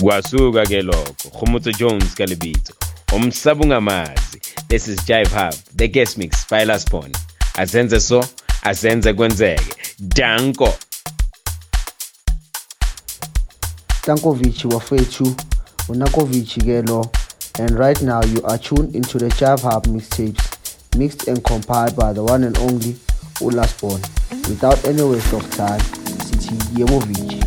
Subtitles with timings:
[0.00, 2.74] kwasuka ke lokho jones ka lebitso.
[3.12, 4.14] Umhlaba
[4.68, 7.12] this is jive hub the guest mix by Lastborn
[7.56, 8.24] azenze so
[8.62, 9.76] azenze kwenzeke.
[9.98, 10.74] Danko.
[14.02, 15.34] Stankovic wafethu
[15.88, 17.10] unakovic ke lo
[17.60, 22.12] and right now you are tuned into the Jive Hub mixtapes mixed and compiled by
[22.12, 22.96] the one and only
[23.40, 24.02] uLastborn
[24.48, 25.80] without any waste of time
[26.26, 27.43] sithi yemovic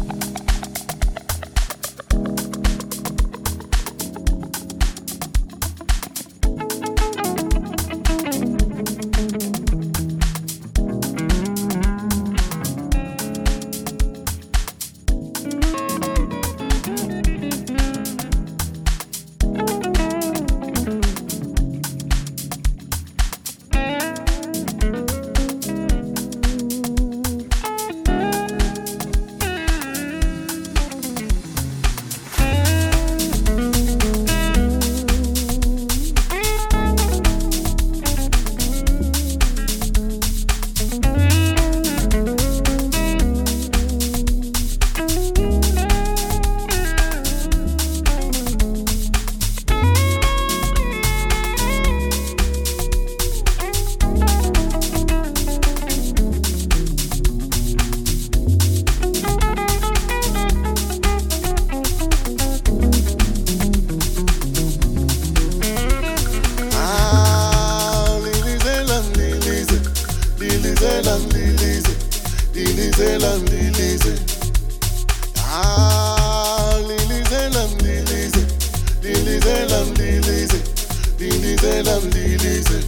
[81.28, 82.80] Lilize lam Lilize.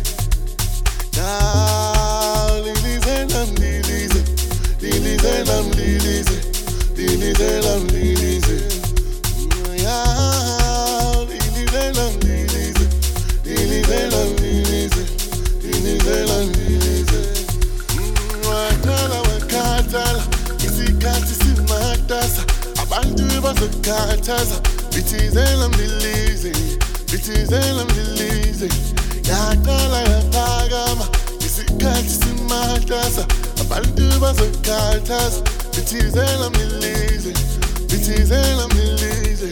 [1.18, 1.32] Ya
[2.64, 4.22] Lilize lam Lilize.
[4.82, 6.38] Lilize lam Lilize.
[6.96, 8.58] Lilize lam Lilize.
[9.84, 10.00] Ya
[11.30, 12.86] Lilize lam Lilize.
[13.46, 15.04] Lilize lam Lilize.
[15.64, 17.22] Lilize lam Lilize.
[18.48, 20.24] Wakala wakatala
[20.66, 22.44] Isikhathi simatasa
[22.82, 24.56] Abantu bazokhathaza
[24.96, 26.52] Bithize lam Lilize.
[27.12, 28.70] Bitizela mdilize
[29.30, 31.08] Yaqala yaphakama
[31.46, 33.26] Isikhathi simahlasa
[33.62, 35.42] Abantu bazokhathaza
[35.76, 37.34] Bithizela mdilize
[37.90, 39.50] Bithizela mdilize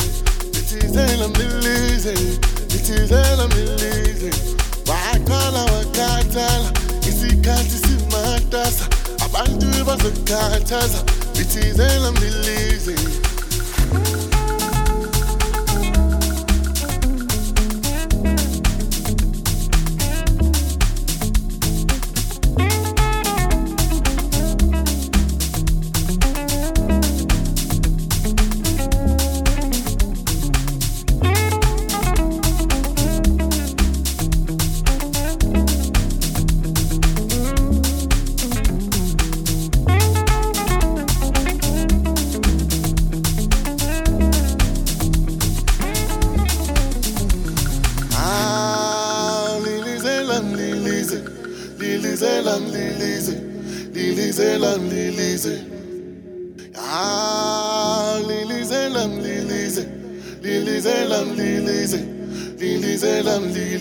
[0.54, 2.14] Bithizela mdilize
[2.72, 4.32] Bithizela mdilize
[4.88, 6.72] Waqala wakhathala
[7.10, 8.86] Isikhathi simahlasa
[9.26, 11.00] Abantu bazokhathaza
[11.38, 12.96] Bithizela mdilize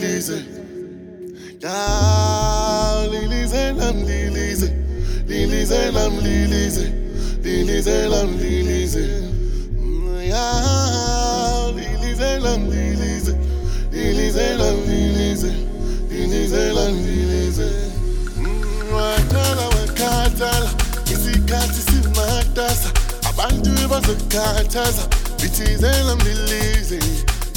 [0.07, 0.39] Lise.
[1.63, 4.73] Ja, Lilise, lam Lilise.
[5.29, 6.93] Lilise, lam Lilise.
[7.43, 9.05] Lilise, lam Lilise.
[10.29, 13.35] Ja, Lilise, lam Lilise.
[13.93, 15.53] Lilise, lam Lilise.
[16.11, 17.69] Lilise, lam Lilise.
[18.95, 20.71] Wakala, wakatala.
[21.13, 22.91] Isikhathi simatasa.
[23.29, 25.03] Abantu bazokhathaza.
[25.43, 26.99] Bithizelam Lilise.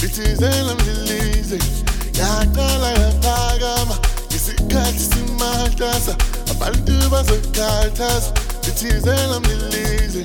[0.02, 1.89] Bithizelam Lilise.
[2.20, 3.96] yaqala yaphakama
[4.36, 6.14] isikhathi simahlasa
[6.52, 8.32] abantu bazokhathaza
[8.66, 10.24] bithizela mlilize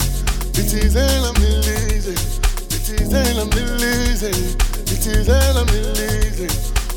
[0.54, 2.14] bithizela mlilize
[2.70, 4.30] bithizela mlilize
[4.88, 6.48] bithizela mlilize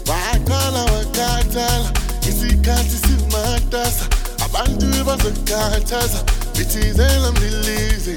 [0.09, 1.89] waqala wakhathala
[2.29, 4.05] isikhathi simatasa
[4.45, 6.19] abantu bazokhathaza
[6.57, 8.15] bithizela mlilize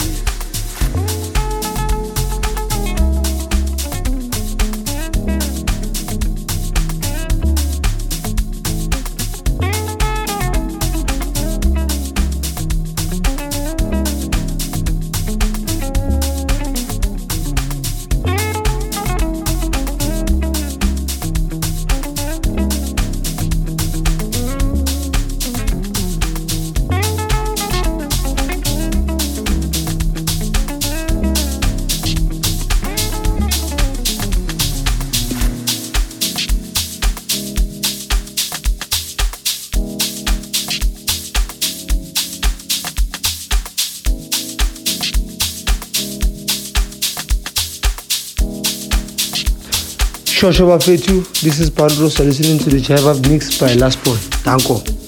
[50.41, 52.19] Shosho Bafetu, this is Bandros.
[52.19, 54.43] You're listening to the Up mix by Lastborn.
[54.43, 55.00] Danko.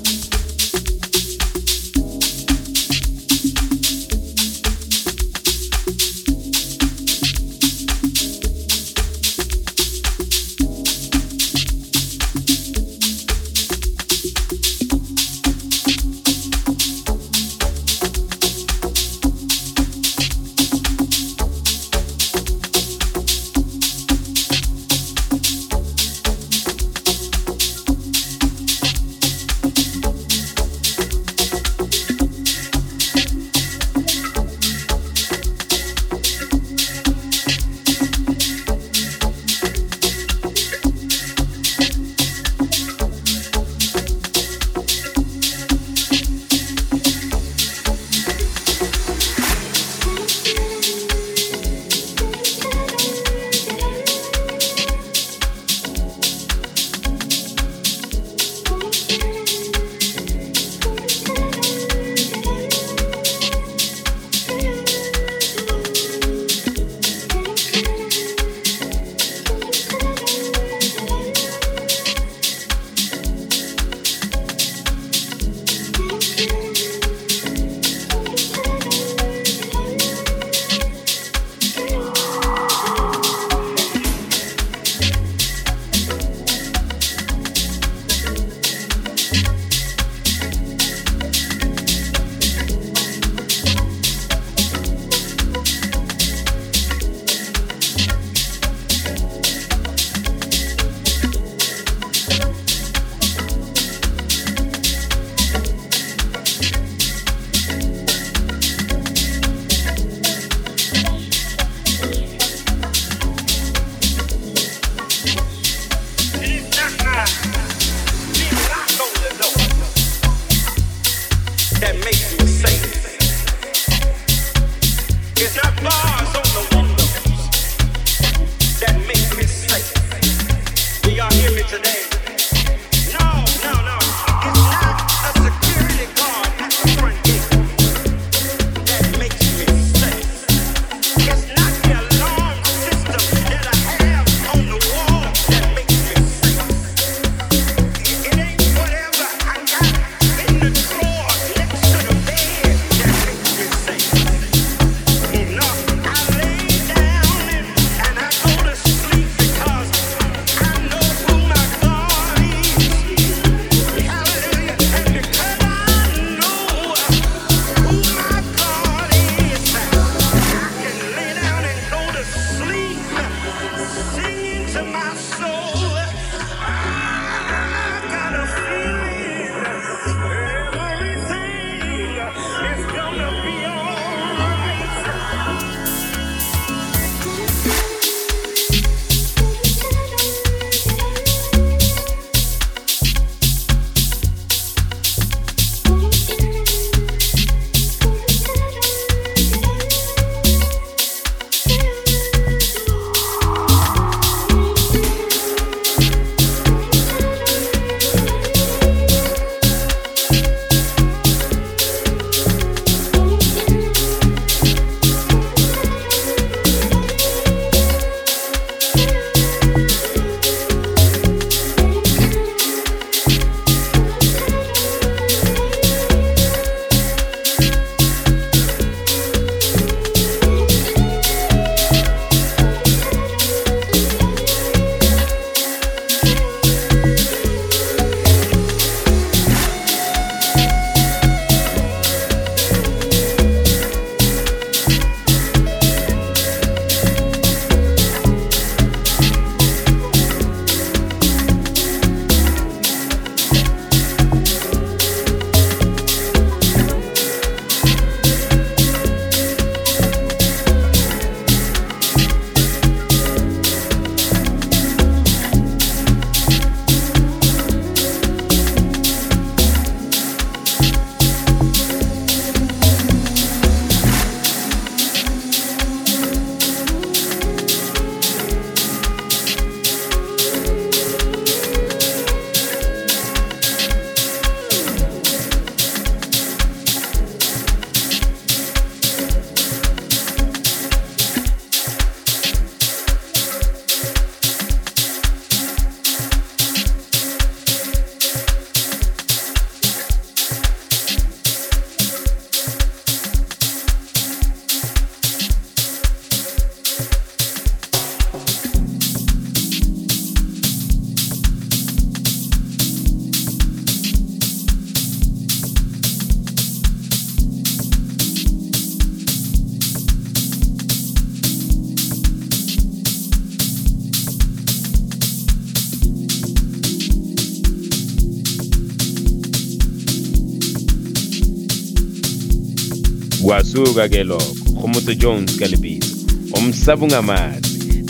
[333.72, 335.14] Kwasuka ke lokho.
[335.16, 336.16] Jones ka lebitso
[336.58, 337.56] umsaba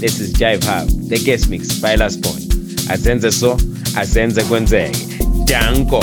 [0.01, 2.43] this is jive hub the guest mix by Lastborn
[2.91, 3.57] azenze so
[3.97, 4.99] azenze kwenzeke.
[5.47, 6.01] Danko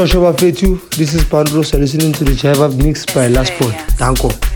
[0.00, 1.72] Shosho Bafetu, this is Bandros.
[1.72, 3.98] You're listening to the Jive Mix by Lastborn.
[3.98, 4.49] Danko.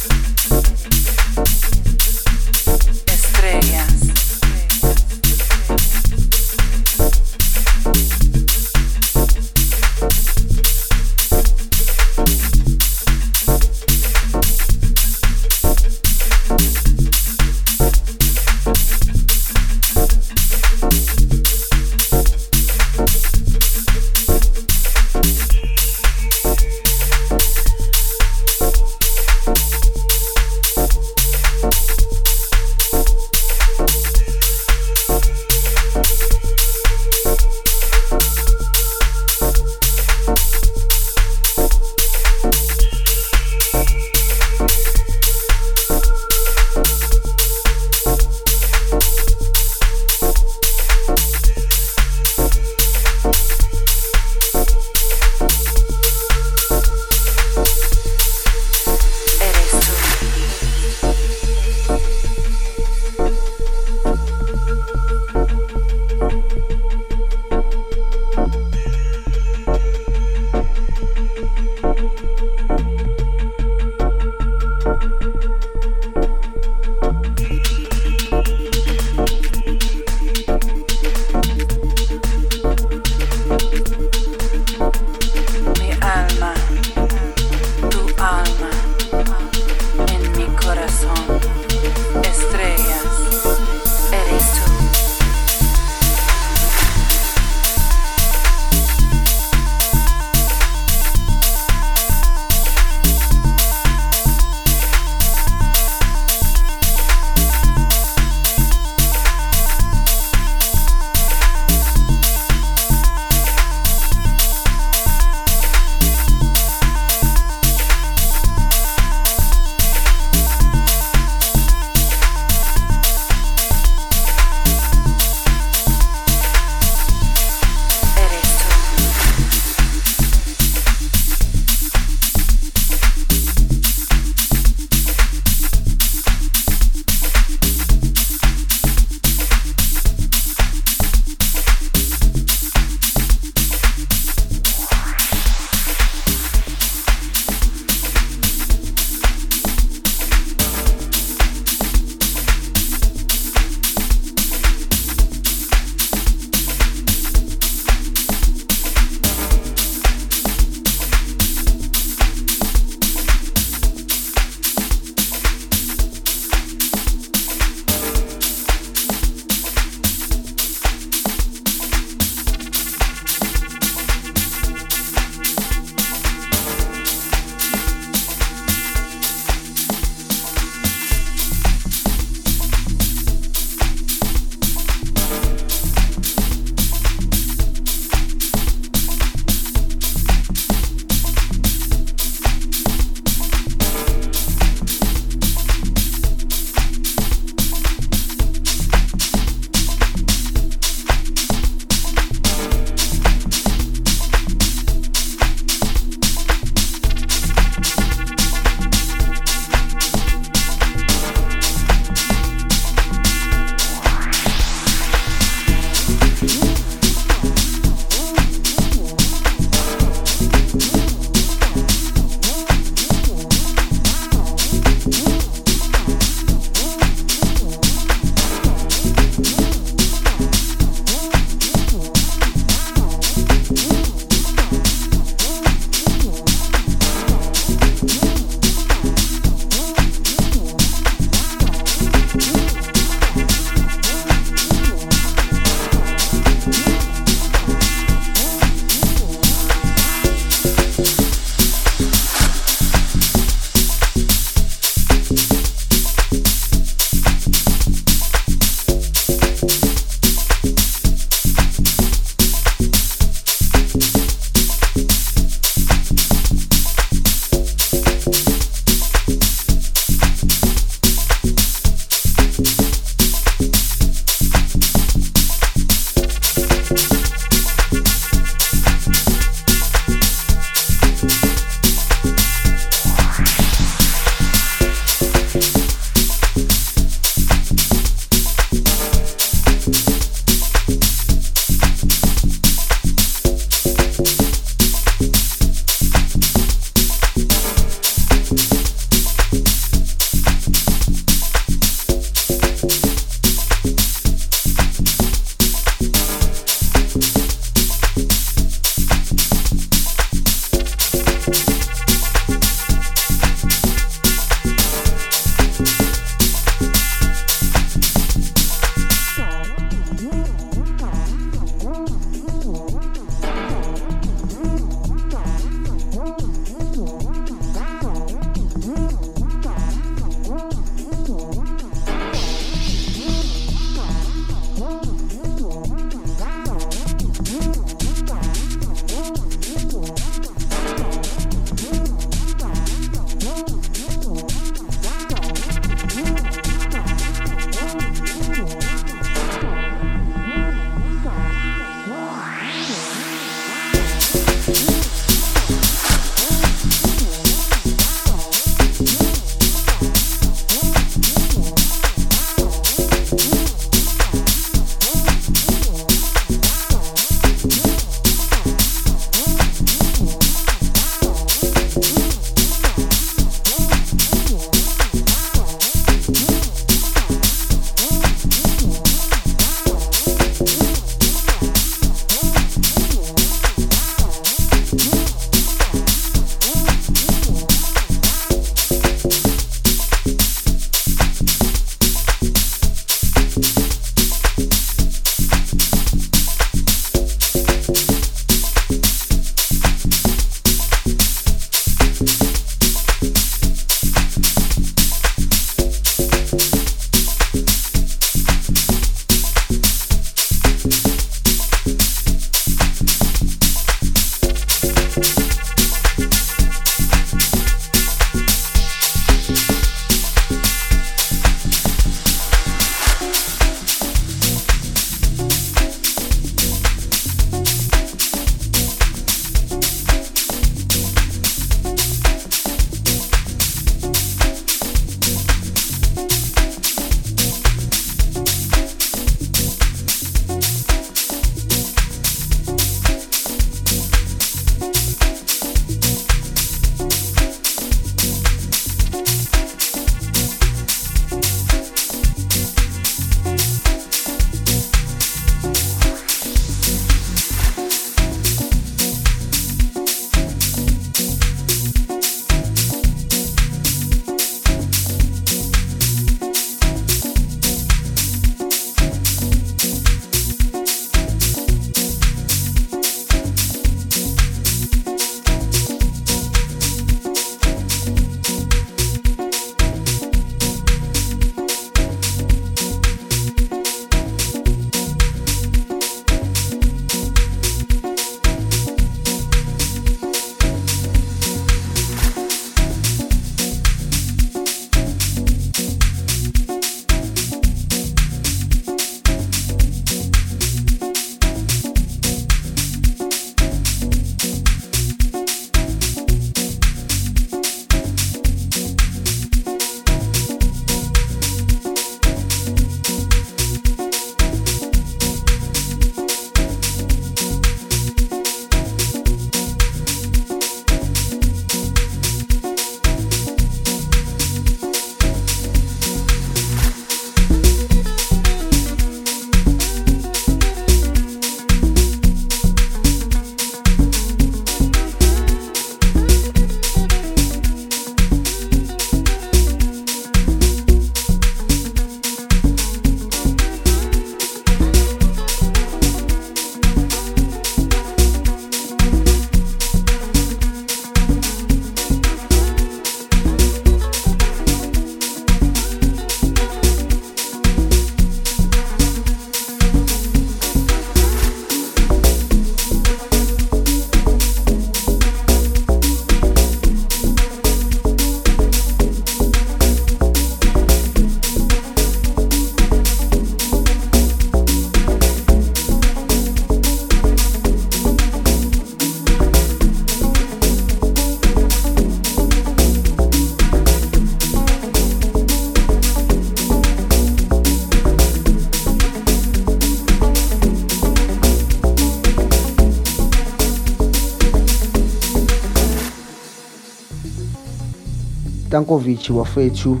[598.88, 600.00] Wafethu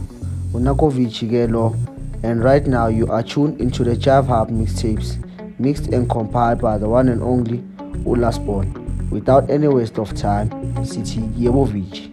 [1.28, 1.76] ke lo
[2.22, 5.18] and right now you are tuned into the Jive Hub mixtapes
[5.60, 7.58] mixed and compiled by the one and only
[8.04, 9.10] uLastborn.
[9.10, 10.50] Without any waste of time,
[10.84, 12.07] City Yebovic.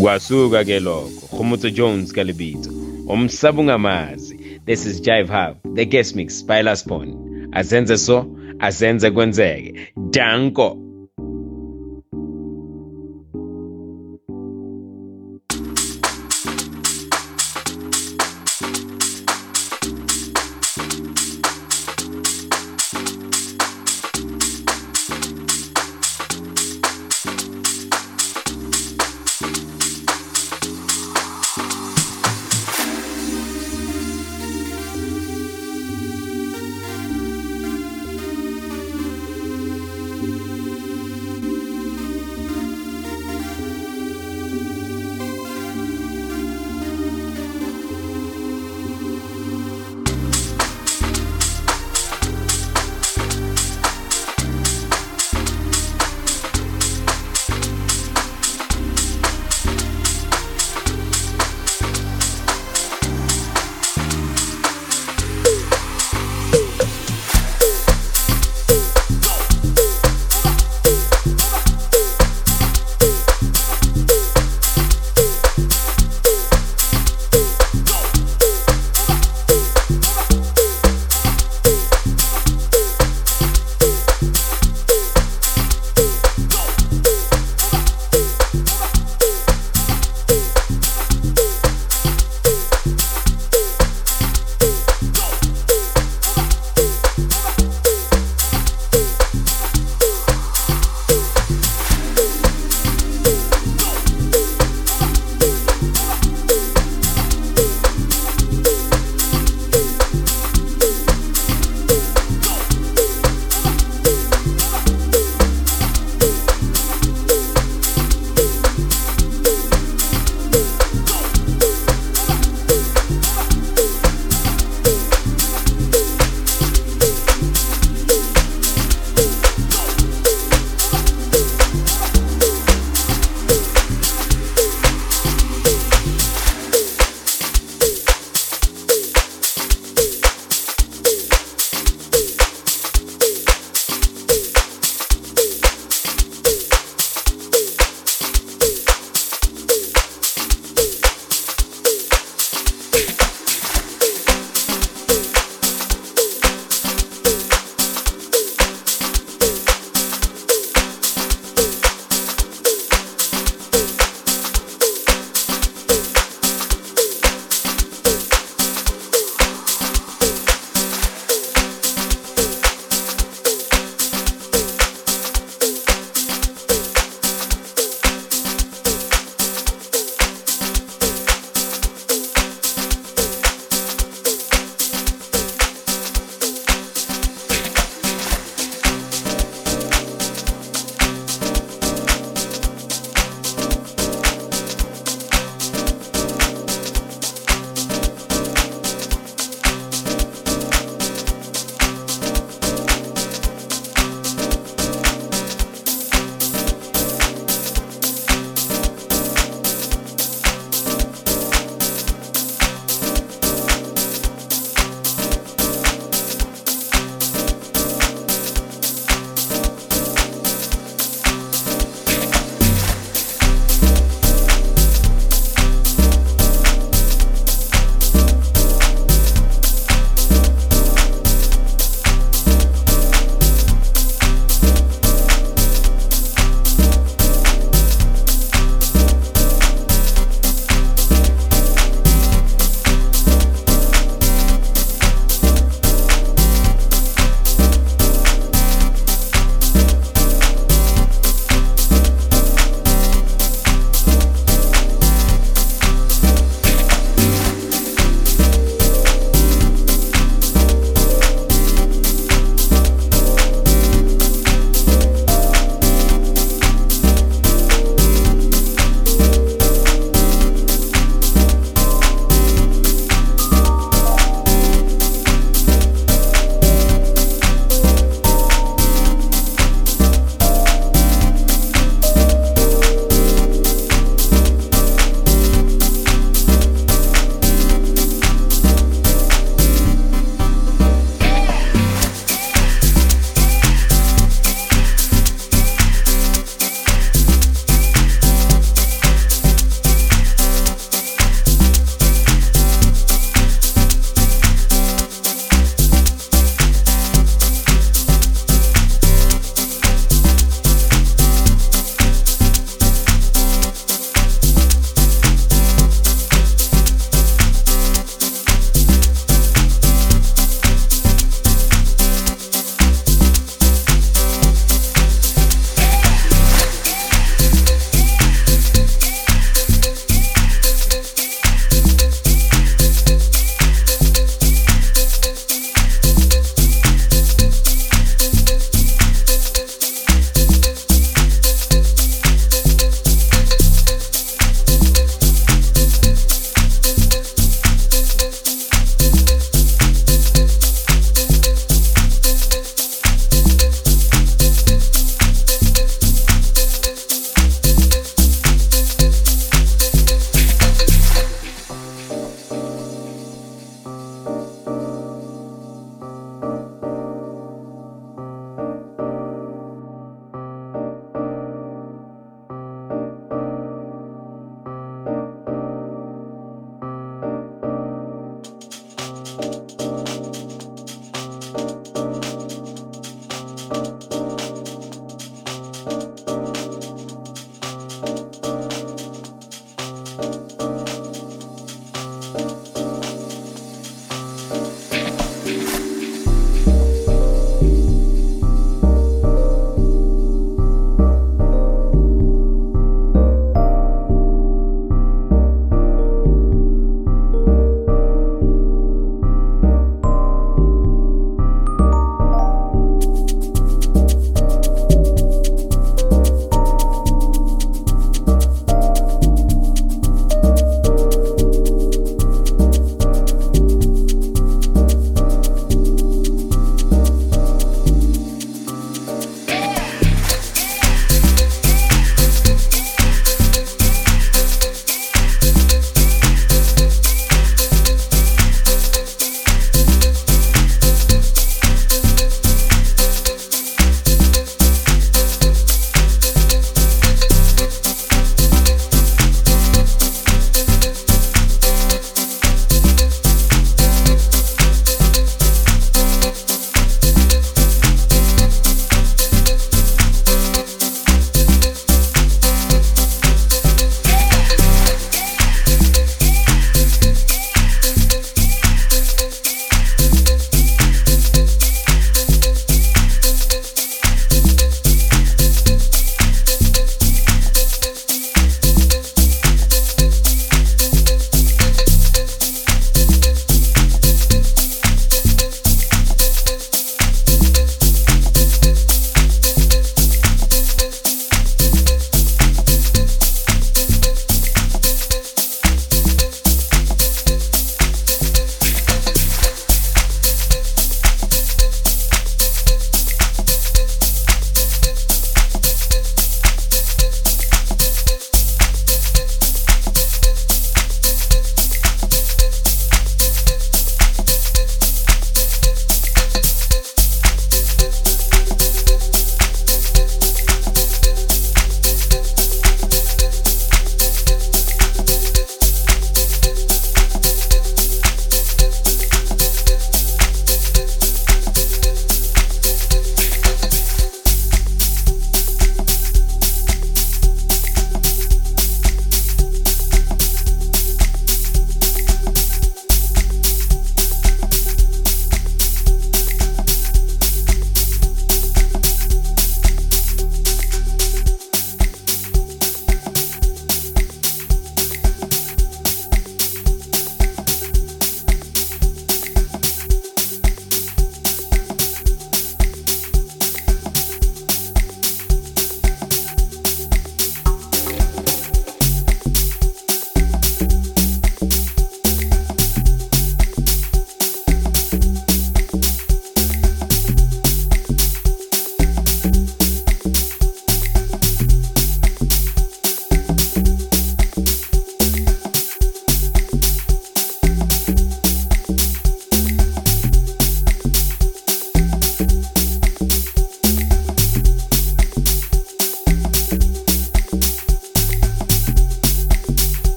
[0.00, 2.70] Kwasuka ke lokho khomotso jones ka lebitso
[3.08, 7.08] umsaba ungamazi this is jive hub the guest mix by laspon
[7.52, 8.26] azenze so
[8.58, 9.74] azenze kwenzeke.
[10.10, 10.87] Danko.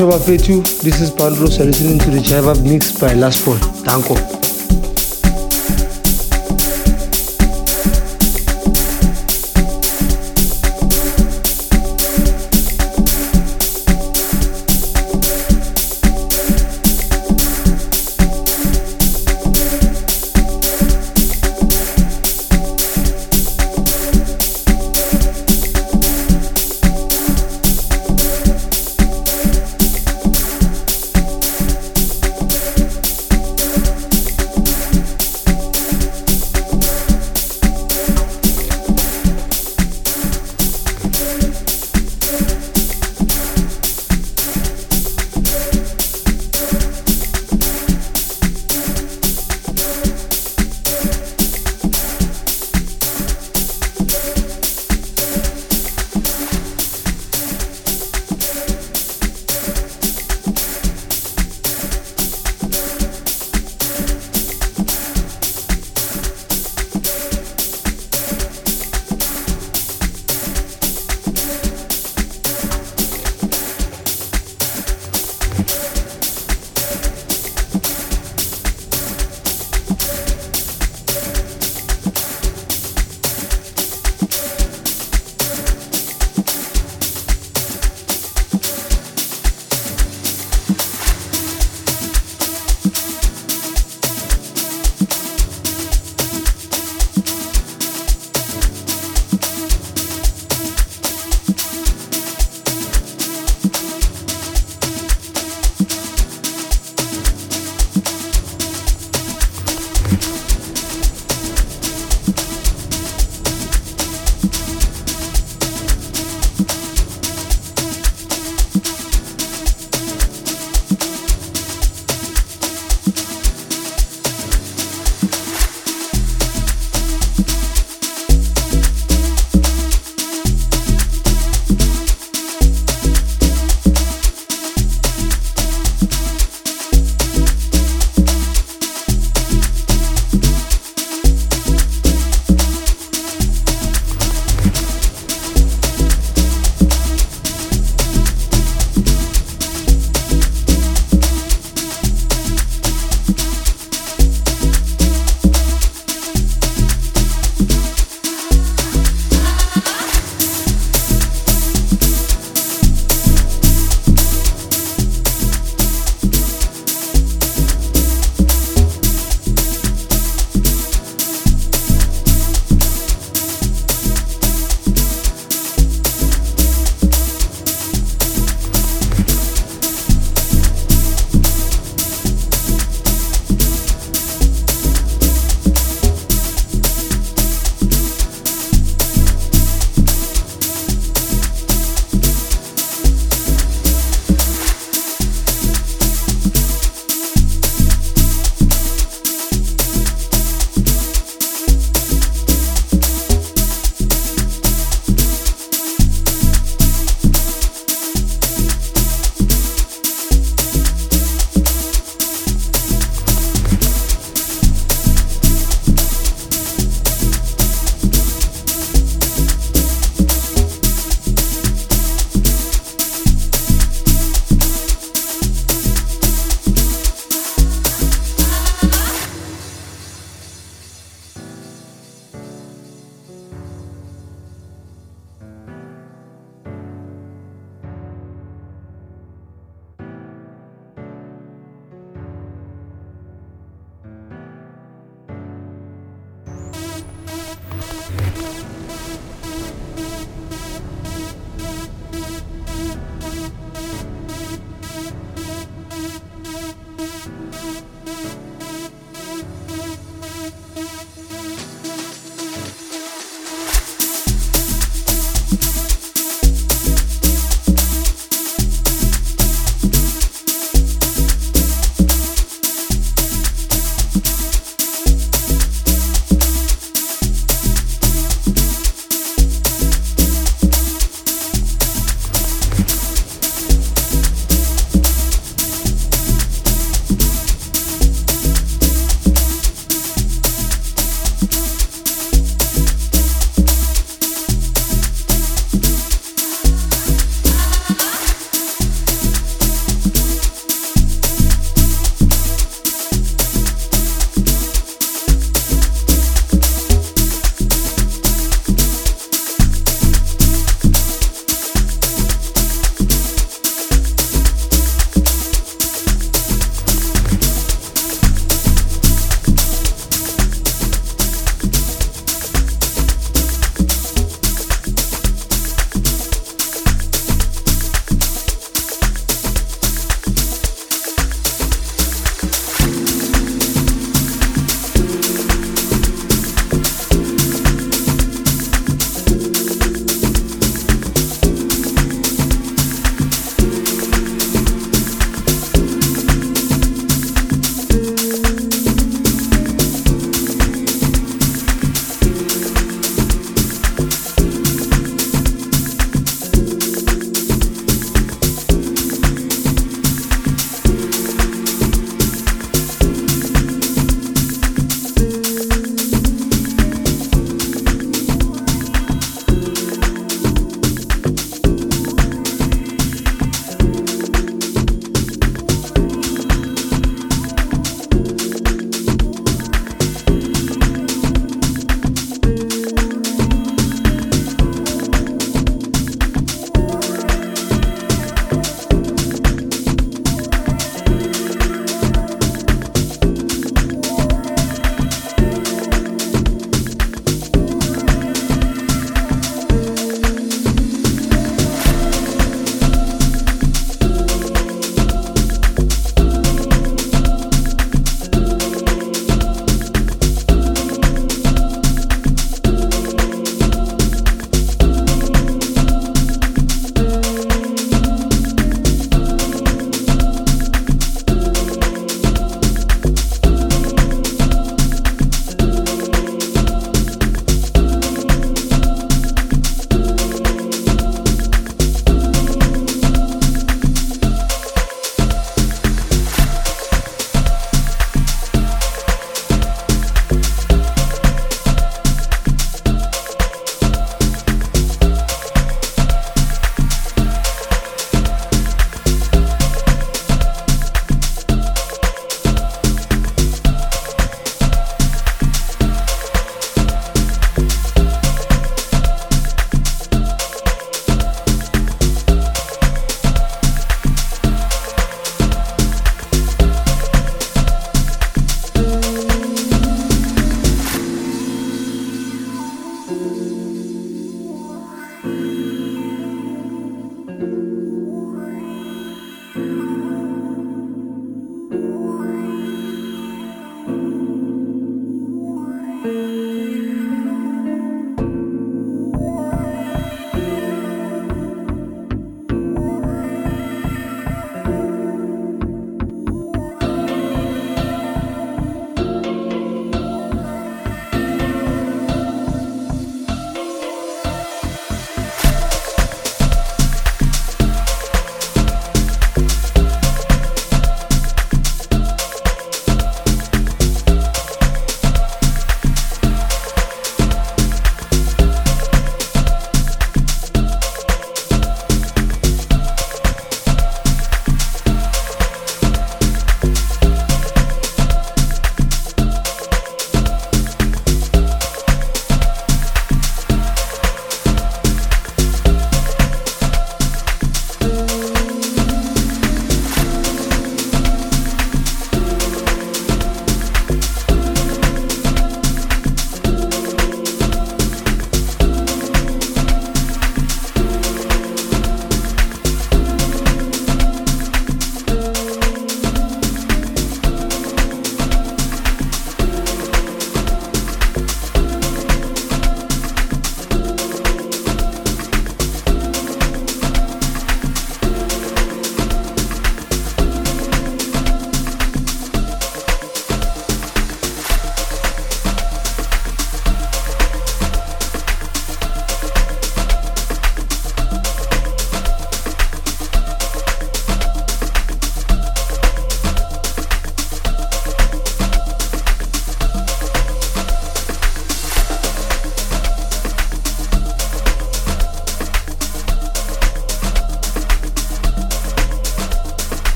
[0.00, 0.62] Shobha Fetu.
[0.82, 3.56] This is Pandro Sarisin to the Jaiva mixed by Last Paul.
[3.84, 4.39] Tanko.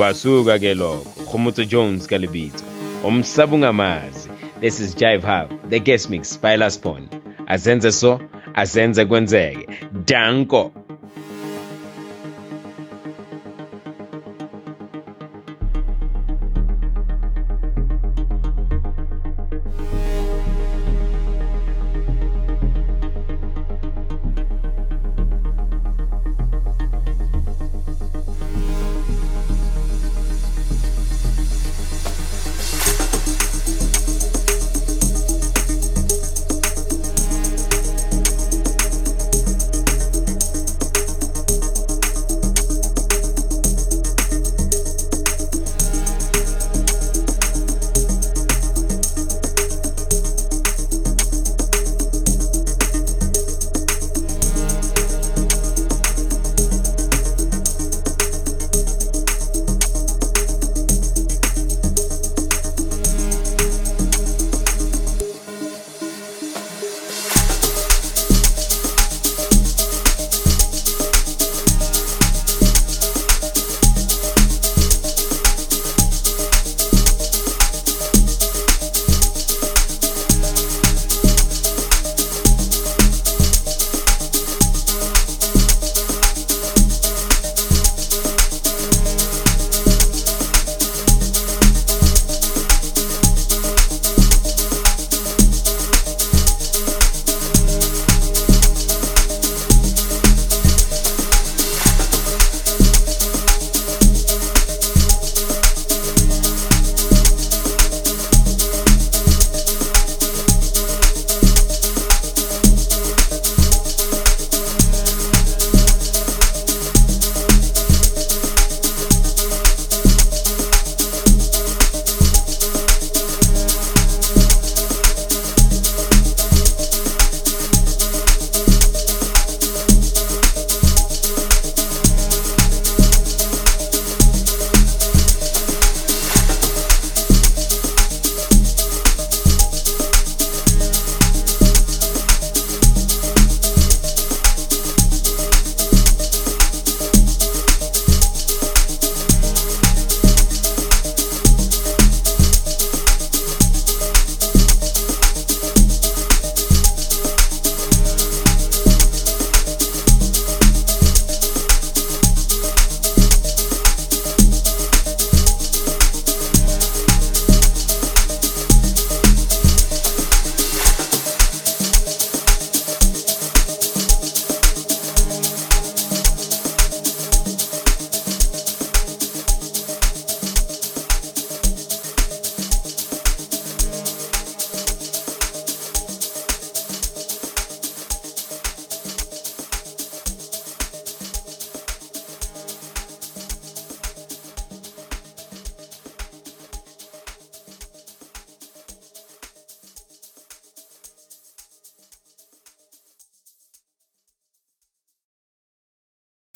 [0.00, 2.64] Kwasuka ke lokho khumutso jones ka lebitso.
[3.04, 4.30] Umhlaba ungamazi
[4.60, 7.08] this is jive hub the guest mix by laspon
[7.46, 8.18] azenze so
[8.54, 9.66] azenze kwenzeke.
[10.06, 10.72] Danko